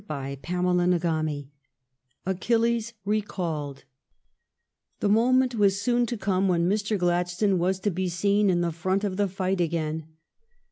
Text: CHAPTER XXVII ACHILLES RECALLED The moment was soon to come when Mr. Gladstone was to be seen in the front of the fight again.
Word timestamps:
CHAPTER 0.09 0.63
XXVII 0.67 1.51
ACHILLES 2.25 2.93
RECALLED 3.05 3.83
The 4.99 5.09
moment 5.09 5.53
was 5.53 5.79
soon 5.79 6.07
to 6.07 6.17
come 6.17 6.47
when 6.47 6.67
Mr. 6.67 6.97
Gladstone 6.97 7.59
was 7.59 7.79
to 7.81 7.91
be 7.91 8.09
seen 8.09 8.49
in 8.49 8.61
the 8.61 8.71
front 8.71 9.03
of 9.03 9.17
the 9.17 9.27
fight 9.27 9.61
again. 9.61 10.07